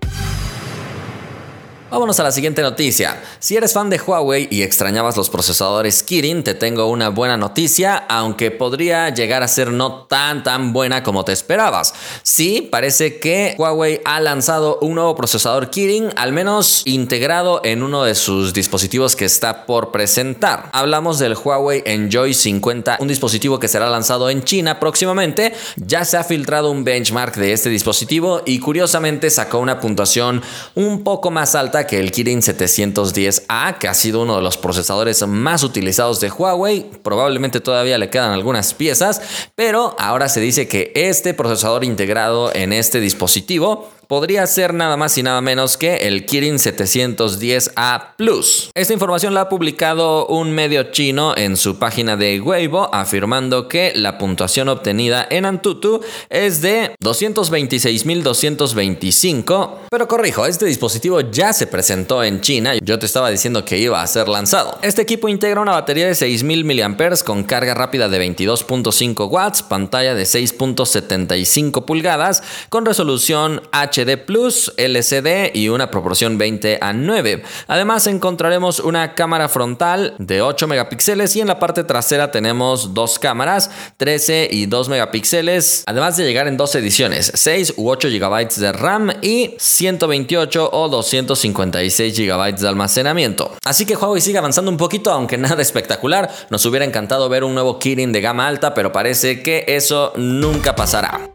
Vámonos 1.91 2.19
a 2.19 2.24
la 2.24 2.31
siguiente 2.31 2.62
noticia. 2.62 3.19
Si 3.39 3.58
eres 3.58 3.74
fan 3.74 3.89
de 3.89 4.00
Huawei 4.00 4.48
y 4.51 4.62
extrañabas 4.62 5.17
los 5.17 5.31
procesadores 5.31 6.03
Kirin, 6.03 6.43
te 6.43 6.53
tengo 6.53 6.86
una 6.86 7.10
buena 7.10 7.36
noticia, 7.36 7.96
aunque 7.96 8.51
podría 8.51 9.10
llegar 9.10 9.41
a 9.41 9.48
ser 9.48 9.72
no 9.72 10.03
tan 10.03 10.43
tan 10.43 10.72
buena 10.72 11.01
como 11.01 11.25
te 11.25 11.31
esperabas. 11.31 11.96
Sí, 12.22 12.67
parece 12.72 13.19
que 13.19 13.55
Huawei 13.58 14.01
ha 14.05 14.19
lanzado 14.19 14.77
un 14.81 14.93
nuevo 14.93 15.15
procesador 15.15 15.72
Kirin, 15.72 16.10
al 16.15 16.31
menos 16.31 16.84
integrado 16.86 17.62
en 17.63 17.81
uno 17.81 18.03
de 18.03 18.13
sus 18.13 18.53
dispositivos 18.53 19.15
que 19.15 19.25
está 19.25 19.65
por 19.65 19.91
presentar. 19.91 20.69
Hablamos 20.74 21.17
del 21.17 21.36
Huawei 21.36 21.81
Enjoy 21.88 22.36
50, 22.36 22.98
un 23.00 23.08
dispositivo 23.08 23.60
que 23.60 23.67
será 23.67 23.89
lanzado 23.89 24.29
en 24.29 24.43
China 24.43 24.79
próximamente. 24.79 25.53
Ya 25.75 26.05
se 26.05 26.17
ha 26.17 26.24
filtrado 26.24 26.69
un 26.69 26.84
benchmark 26.84 27.36
de 27.36 27.51
este 27.51 27.69
dispositivo 27.69 28.43
y 28.46 28.60
curiosamente 28.60 29.31
sacó 29.31 29.58
una 29.58 29.79
puntuación 29.79 30.43
un 30.75 31.03
poco 31.03 31.31
más 31.31 31.55
alta 31.55 31.78
que 31.88 32.00
el 32.00 32.12
Kirin 32.12 32.41
710A, 32.41 33.77
que 33.77 33.88
ha 33.88 33.93
sido 33.93 34.21
uno 34.21 34.36
de 34.36 34.41
los 34.41 34.57
procesadores 34.57 35.25
más 35.27 35.63
utilizados 35.63 36.19
de 36.19 36.29
Huawei, 36.29 36.86
probablemente 37.03 37.59
todavía 37.59 37.98
le 37.98 38.09
quedan 38.09 38.31
algunas 38.31 38.74
piezas, 38.74 39.21
pero 39.55 39.95
ahora 40.00 40.29
se 40.29 40.41
dice 40.41 40.67
que 40.67 40.91
este 40.95 41.33
procesador 41.33 41.83
integrado 41.83 42.53
en 42.53 42.74
este 42.74 43.00
dispositivo 43.00 43.89
podría 44.09 44.45
ser 44.47 44.73
nada 44.73 44.97
más 44.97 45.17
y 45.19 45.23
nada 45.23 45.39
menos 45.39 45.77
que 45.77 46.07
el 46.07 46.25
Kirin 46.25 46.55
710A 46.55 48.15
Plus. 48.17 48.71
Esta 48.73 48.91
información 48.91 49.35
la 49.35 49.41
ha 49.41 49.49
publicado 49.49 50.25
un 50.25 50.51
medio 50.51 50.85
chino 50.85 51.37
en 51.37 51.55
su 51.55 51.77
página 51.77 52.17
de 52.17 52.41
Weibo 52.41 52.89
afirmando 52.91 53.67
que 53.67 53.91
la 53.93 54.17
puntuación 54.17 54.67
obtenida 54.67 55.27
en 55.29 55.45
Antutu 55.45 56.01
es 56.27 56.63
de 56.63 56.95
226.225, 57.03 59.73
pero 59.91 60.07
corrijo, 60.07 60.47
este 60.47 60.65
dispositivo 60.65 61.21
ya 61.21 61.53
se 61.53 61.67
presentó 61.67 62.23
en 62.23 62.41
China, 62.41 62.73
yo 62.83 62.97
te 62.97 63.05
estaba 63.05 63.29
diciendo 63.29 63.63
que 63.63 63.77
iba 63.77 64.01
a 64.01 64.07
ser 64.07 64.27
lanzado. 64.27 64.79
Este 64.81 65.03
equipo 65.03 65.29
integra 65.29 65.61
una 65.61 65.73
batería 65.73 66.07
de 66.07 66.13
6.000 66.13 66.63
mAh 66.63 66.97
con 67.23 67.43
carga 67.43 67.75
rápida 67.75 68.09
de 68.09 68.27
22.5 68.27 69.29
watts, 69.29 69.61
pantalla 69.61 70.15
de 70.15 70.23
6.75 70.23 71.85
pulgadas 71.85 72.41
con 72.69 72.87
resolución 72.87 73.61
HD 73.71 73.98
Plus, 74.17 74.73
LCD 74.77 75.51
y 75.53 75.69
una 75.69 75.91
proporción 75.91 76.37
20 76.37 76.79
a 76.81 76.93
9. 76.93 77.43
Además 77.67 78.07
encontraremos 78.07 78.79
una 78.79 79.15
cámara 79.15 79.49
frontal 79.49 80.15
de 80.17 80.41
8 80.41 80.67
megapíxeles 80.67 81.35
y 81.35 81.41
en 81.41 81.47
la 81.47 81.59
parte 81.59 81.83
trasera 81.83 82.31
tenemos 82.31 82.93
dos 82.93 83.19
cámaras, 83.19 83.69
13 83.97 84.49
y 84.51 84.65
2 84.65 84.89
megapíxeles, 84.89 85.83
además 85.85 86.17
de 86.17 86.25
llegar 86.25 86.47
en 86.47 86.57
dos 86.57 86.73
ediciones, 86.75 87.31
6 87.35 87.73
u 87.77 87.89
8 87.89 88.09
GB 88.09 88.49
de 88.55 88.71
RAM 88.71 89.11
y 89.21 89.55
128 89.57 90.69
o 90.71 90.89
256 90.89 92.17
GB 92.17 92.55
de 92.55 92.67
almacenamiento. 92.67 93.51
Así 93.65 93.85
que 93.85 93.95
Huawei 93.95 94.21
sigue 94.21 94.37
avanzando 94.37 94.71
un 94.71 94.77
poquito, 94.77 95.11
aunque 95.11 95.37
nada 95.37 95.61
espectacular. 95.61 96.29
Nos 96.49 96.65
hubiera 96.65 96.85
encantado 96.85 97.29
ver 97.29 97.43
un 97.43 97.53
nuevo 97.53 97.79
Kirin 97.79 98.11
de 98.11 98.21
gama 98.21 98.47
alta, 98.47 98.73
pero 98.73 98.91
parece 98.91 99.43
que 99.43 99.65
eso 99.67 100.13
nunca 100.15 100.75
pasará. 100.75 101.29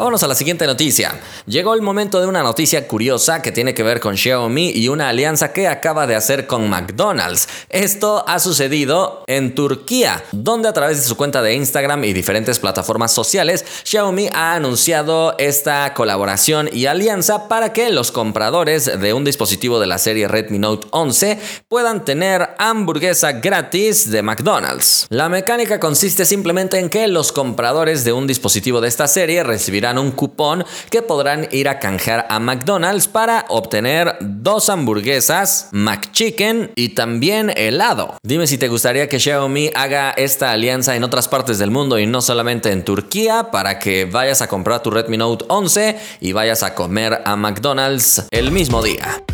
Vámonos 0.00 0.22
a 0.22 0.28
la 0.28 0.34
siguiente 0.34 0.66
noticia. 0.66 1.20
Llegó 1.44 1.74
el 1.74 1.82
momento 1.82 2.22
de 2.22 2.26
una 2.26 2.42
noticia 2.42 2.88
curiosa 2.88 3.42
que 3.42 3.52
tiene 3.52 3.74
que 3.74 3.82
ver 3.82 4.00
con 4.00 4.16
Xiaomi 4.16 4.70
y 4.70 4.88
una 4.88 5.10
alianza 5.10 5.52
que 5.52 5.68
acaba 5.68 6.06
de 6.06 6.16
hacer 6.16 6.46
con 6.46 6.70
McDonald's. 6.70 7.46
Esto 7.68 8.24
ha 8.26 8.38
sucedido 8.38 9.24
en 9.26 9.54
Turquía, 9.54 10.24
donde 10.32 10.70
a 10.70 10.72
través 10.72 10.96
de 10.96 11.06
su 11.06 11.18
cuenta 11.18 11.42
de 11.42 11.52
Instagram 11.52 12.02
y 12.04 12.14
diferentes 12.14 12.58
plataformas 12.58 13.12
sociales, 13.12 13.62
Xiaomi 13.84 14.30
ha 14.32 14.54
anunciado 14.54 15.34
esta 15.36 15.92
colaboración 15.92 16.70
y 16.72 16.86
alianza 16.86 17.46
para 17.46 17.74
que 17.74 17.90
los 17.90 18.10
compradores 18.10 18.98
de 18.98 19.12
un 19.12 19.24
dispositivo 19.24 19.78
de 19.80 19.86
la 19.86 19.98
serie 19.98 20.28
Redmi 20.28 20.60
Note 20.60 20.88
11 20.92 21.38
puedan 21.68 22.06
tener 22.06 22.48
hamburguesa 22.58 23.32
gratis 23.32 24.10
de 24.10 24.22
McDonald's. 24.22 25.08
La 25.10 25.28
mecánica 25.28 25.78
consiste 25.78 26.24
simplemente 26.24 26.78
en 26.78 26.88
que 26.88 27.06
los 27.06 27.32
compradores 27.32 28.02
de 28.04 28.14
un 28.14 28.26
dispositivo 28.26 28.80
de 28.80 28.88
esta 28.88 29.06
serie 29.06 29.42
recibirán 29.42 29.89
un 29.98 30.10
cupón 30.10 30.64
que 30.90 31.02
podrán 31.02 31.48
ir 31.50 31.68
a 31.68 31.78
canjear 31.78 32.26
a 32.28 32.38
McDonald's 32.40 33.08
para 33.08 33.44
obtener 33.48 34.16
dos 34.20 34.68
hamburguesas, 34.68 35.68
McChicken 35.72 36.72
y 36.74 36.90
también 36.90 37.52
helado. 37.56 38.18
Dime 38.22 38.46
si 38.46 38.58
te 38.58 38.68
gustaría 38.68 39.08
que 39.08 39.18
Xiaomi 39.18 39.70
haga 39.74 40.10
esta 40.10 40.52
alianza 40.52 40.96
en 40.96 41.04
otras 41.04 41.28
partes 41.28 41.58
del 41.58 41.70
mundo 41.70 41.98
y 41.98 42.06
no 42.06 42.20
solamente 42.20 42.72
en 42.72 42.84
Turquía 42.84 43.50
para 43.50 43.78
que 43.78 44.04
vayas 44.04 44.42
a 44.42 44.48
comprar 44.48 44.82
tu 44.82 44.90
Redmi 44.90 45.16
Note 45.16 45.44
11 45.48 45.98
y 46.20 46.32
vayas 46.32 46.62
a 46.62 46.74
comer 46.74 47.22
a 47.24 47.36
McDonald's 47.36 48.26
el 48.30 48.50
mismo 48.52 48.82
día. 48.82 49.24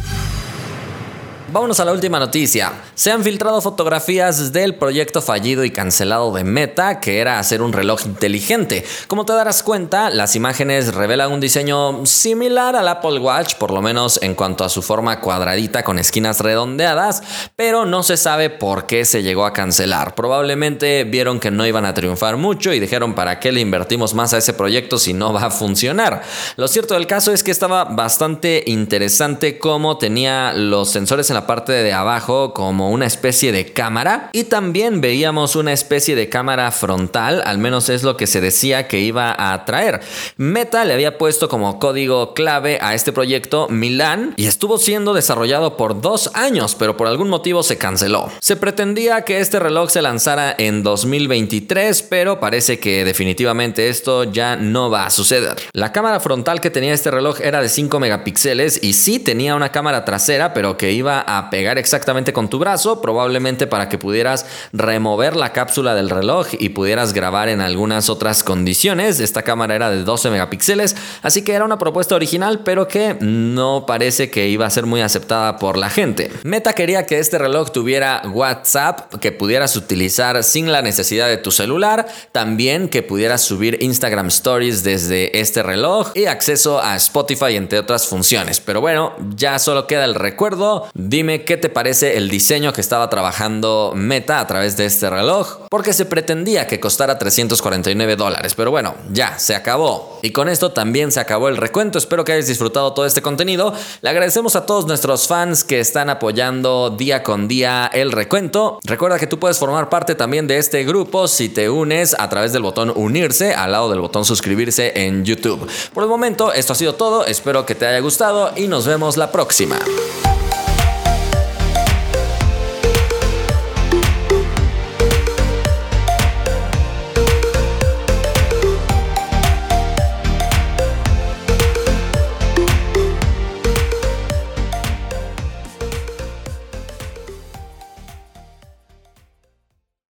Vámonos 1.56 1.80
a 1.80 1.86
la 1.86 1.92
última 1.92 2.18
noticia. 2.18 2.70
Se 2.94 3.10
han 3.10 3.24
filtrado 3.24 3.62
fotografías 3.62 4.52
del 4.52 4.74
proyecto 4.74 5.22
fallido 5.22 5.64
y 5.64 5.70
cancelado 5.70 6.30
de 6.30 6.44
Meta, 6.44 7.00
que 7.00 7.18
era 7.18 7.38
hacer 7.38 7.62
un 7.62 7.72
reloj 7.72 8.04
inteligente. 8.04 8.84
Como 9.08 9.24
te 9.24 9.32
darás 9.32 9.62
cuenta, 9.62 10.10
las 10.10 10.36
imágenes 10.36 10.92
revelan 10.92 11.32
un 11.32 11.40
diseño 11.40 12.04
similar 12.04 12.76
al 12.76 12.86
Apple 12.88 13.20
Watch, 13.20 13.54
por 13.54 13.70
lo 13.70 13.80
menos 13.80 14.18
en 14.22 14.34
cuanto 14.34 14.64
a 14.64 14.68
su 14.68 14.82
forma 14.82 15.22
cuadradita 15.22 15.82
con 15.82 15.98
esquinas 15.98 16.40
redondeadas, 16.40 17.22
pero 17.56 17.86
no 17.86 18.02
se 18.02 18.18
sabe 18.18 18.50
por 18.50 18.84
qué 18.84 19.06
se 19.06 19.22
llegó 19.22 19.46
a 19.46 19.54
cancelar. 19.54 20.14
Probablemente 20.14 21.04
vieron 21.04 21.40
que 21.40 21.50
no 21.50 21.66
iban 21.66 21.86
a 21.86 21.94
triunfar 21.94 22.36
mucho 22.36 22.74
y 22.74 22.80
dijeron 22.80 23.14
para 23.14 23.40
qué 23.40 23.50
le 23.50 23.62
invertimos 23.62 24.12
más 24.12 24.34
a 24.34 24.38
ese 24.38 24.52
proyecto 24.52 24.98
si 24.98 25.14
no 25.14 25.32
va 25.32 25.46
a 25.46 25.50
funcionar. 25.50 26.20
Lo 26.56 26.68
cierto 26.68 26.92
del 26.92 27.06
caso 27.06 27.32
es 27.32 27.42
que 27.42 27.50
estaba 27.50 27.84
bastante 27.84 28.62
interesante 28.66 29.58
cómo 29.58 29.96
tenía 29.96 30.52
los 30.52 30.90
sensores 30.90 31.30
en 31.30 31.45
parte 31.46 31.72
de 31.72 31.92
abajo 31.92 32.54
como 32.54 32.90
una 32.90 33.06
especie 33.06 33.52
de 33.52 33.72
cámara 33.72 34.30
y 34.32 34.44
también 34.44 35.00
veíamos 35.00 35.56
una 35.56 35.72
especie 35.72 36.14
de 36.14 36.28
cámara 36.28 36.70
frontal, 36.72 37.42
al 37.44 37.58
menos 37.58 37.88
es 37.88 38.02
lo 38.02 38.16
que 38.16 38.26
se 38.26 38.40
decía 38.40 38.88
que 38.88 39.00
iba 39.00 39.34
a 39.52 39.64
traer. 39.64 40.00
Meta 40.36 40.84
le 40.84 40.94
había 40.94 41.18
puesto 41.18 41.48
como 41.48 41.78
código 41.78 42.34
clave 42.34 42.78
a 42.80 42.94
este 42.94 43.12
proyecto 43.12 43.68
Milan 43.68 44.34
y 44.36 44.46
estuvo 44.46 44.78
siendo 44.78 45.14
desarrollado 45.14 45.76
por 45.76 46.00
dos 46.00 46.30
años, 46.34 46.74
pero 46.74 46.96
por 46.96 47.06
algún 47.06 47.28
motivo 47.28 47.62
se 47.62 47.78
canceló. 47.78 48.30
Se 48.40 48.56
pretendía 48.56 49.22
que 49.22 49.40
este 49.40 49.58
reloj 49.58 49.90
se 49.90 50.02
lanzara 50.02 50.54
en 50.58 50.82
2023, 50.82 52.02
pero 52.02 52.40
parece 52.40 52.78
que 52.78 53.04
definitivamente 53.04 53.88
esto 53.88 54.24
ya 54.24 54.56
no 54.56 54.90
va 54.90 55.06
a 55.06 55.10
suceder. 55.10 55.56
La 55.72 55.92
cámara 55.92 56.20
frontal 56.20 56.60
que 56.60 56.70
tenía 56.70 56.92
este 56.92 57.10
reloj 57.10 57.40
era 57.40 57.60
de 57.60 57.68
5 57.68 58.00
megapíxeles 58.00 58.82
y 58.82 58.92
sí 58.92 59.18
tenía 59.18 59.54
una 59.54 59.72
cámara 59.72 60.04
trasera, 60.04 60.54
pero 60.54 60.76
que 60.76 60.92
iba 60.92 61.20
a 61.26 61.50
pegar 61.50 61.78
exactamente 61.78 62.32
con 62.32 62.48
tu 62.48 62.58
brazo, 62.58 63.00
probablemente 63.00 63.66
para 63.66 63.88
que 63.88 63.98
pudieras 63.98 64.46
remover 64.72 65.36
la 65.36 65.52
cápsula 65.52 65.94
del 65.94 66.10
reloj 66.10 66.48
y 66.58 66.70
pudieras 66.70 67.12
grabar 67.12 67.48
en 67.48 67.60
algunas 67.60 68.08
otras 68.08 68.42
condiciones. 68.42 69.20
Esta 69.20 69.42
cámara 69.42 69.74
era 69.74 69.90
de 69.90 70.02
12 70.04 70.30
megapíxeles, 70.30 70.96
así 71.22 71.42
que 71.42 71.52
era 71.52 71.64
una 71.64 71.78
propuesta 71.78 72.14
original, 72.14 72.60
pero 72.64 72.88
que 72.88 73.16
no 73.20 73.84
parece 73.86 74.30
que 74.30 74.48
iba 74.48 74.66
a 74.66 74.70
ser 74.70 74.86
muy 74.86 75.00
aceptada 75.00 75.58
por 75.58 75.76
la 75.76 75.90
gente. 75.90 76.30
Meta 76.42 76.72
quería 76.72 77.06
que 77.06 77.18
este 77.18 77.38
reloj 77.38 77.70
tuviera 77.70 78.22
WhatsApp, 78.32 79.14
que 79.20 79.32
pudieras 79.32 79.76
utilizar 79.76 80.42
sin 80.42 80.72
la 80.72 80.82
necesidad 80.82 81.28
de 81.28 81.36
tu 81.36 81.50
celular, 81.50 82.06
también 82.32 82.88
que 82.88 83.02
pudieras 83.02 83.42
subir 83.42 83.78
Instagram 83.80 84.28
Stories 84.28 84.82
desde 84.82 85.38
este 85.40 85.62
reloj 85.62 86.12
y 86.14 86.26
acceso 86.26 86.80
a 86.80 86.96
Spotify 86.96 87.56
entre 87.56 87.78
otras 87.78 88.06
funciones. 88.06 88.60
Pero 88.60 88.80
bueno, 88.80 89.14
ya 89.36 89.58
solo 89.58 89.86
queda 89.86 90.04
el 90.04 90.14
recuerdo. 90.14 90.88
Dime 91.16 91.44
qué 91.44 91.56
te 91.56 91.70
parece 91.70 92.18
el 92.18 92.28
diseño 92.28 92.74
que 92.74 92.82
estaba 92.82 93.08
trabajando 93.08 93.94
Meta 93.96 94.38
a 94.38 94.46
través 94.46 94.76
de 94.76 94.84
este 94.84 95.08
reloj, 95.08 95.60
porque 95.70 95.94
se 95.94 96.04
pretendía 96.04 96.66
que 96.66 96.78
costara 96.78 97.18
349 97.18 98.16
dólares. 98.16 98.52
Pero 98.54 98.70
bueno, 98.70 98.94
ya, 99.12 99.38
se 99.38 99.54
acabó. 99.54 100.18
Y 100.20 100.32
con 100.32 100.50
esto 100.50 100.72
también 100.72 101.10
se 101.10 101.20
acabó 101.20 101.48
el 101.48 101.56
recuento. 101.56 101.96
Espero 101.96 102.22
que 102.22 102.32
hayas 102.32 102.48
disfrutado 102.48 102.92
todo 102.92 103.06
este 103.06 103.22
contenido. 103.22 103.72
Le 104.02 104.10
agradecemos 104.10 104.56
a 104.56 104.66
todos 104.66 104.86
nuestros 104.86 105.26
fans 105.26 105.64
que 105.64 105.80
están 105.80 106.10
apoyando 106.10 106.90
día 106.90 107.22
con 107.22 107.48
día 107.48 107.90
el 107.94 108.12
recuento. 108.12 108.78
Recuerda 108.84 109.18
que 109.18 109.26
tú 109.26 109.38
puedes 109.38 109.58
formar 109.58 109.88
parte 109.88 110.16
también 110.16 110.46
de 110.46 110.58
este 110.58 110.84
grupo 110.84 111.28
si 111.28 111.48
te 111.48 111.70
unes 111.70 112.14
a 112.18 112.28
través 112.28 112.52
del 112.52 112.60
botón 112.60 112.92
unirse 112.94 113.54
al 113.54 113.72
lado 113.72 113.88
del 113.88 114.00
botón 114.00 114.26
suscribirse 114.26 114.92
en 114.94 115.24
YouTube. 115.24 115.66
Por 115.94 116.02
el 116.02 116.10
momento, 116.10 116.52
esto 116.52 116.74
ha 116.74 116.76
sido 116.76 116.94
todo. 116.94 117.24
Espero 117.24 117.64
que 117.64 117.74
te 117.74 117.86
haya 117.86 118.00
gustado 118.00 118.52
y 118.54 118.68
nos 118.68 118.86
vemos 118.86 119.16
la 119.16 119.32
próxima. 119.32 119.78